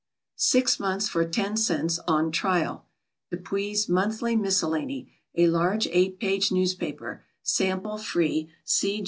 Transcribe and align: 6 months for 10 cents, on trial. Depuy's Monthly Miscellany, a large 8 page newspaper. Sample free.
6 0.37 0.79
months 0.79 1.07
for 1.07 1.23
10 1.27 1.55
cents, 1.57 1.99
on 2.07 2.31
trial. 2.31 2.87
Depuy's 3.31 3.87
Monthly 3.87 4.35
Miscellany, 4.35 5.11
a 5.35 5.45
large 5.45 5.87
8 5.91 6.19
page 6.19 6.51
newspaper. 6.51 7.23
Sample 7.43 7.99
free. 7.99 8.49